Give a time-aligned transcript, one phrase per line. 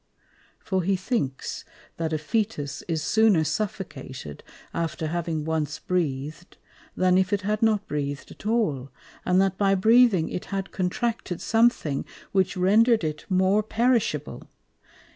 [0.57, 1.63] For he thinks,
[1.97, 4.43] that a Fœtus is sooner suffocated
[4.73, 6.57] after having once breath'd,
[6.97, 8.89] than if it had not breath'd at all,
[9.25, 14.49] and that by breathing it had contracted something which render'd it more perishable.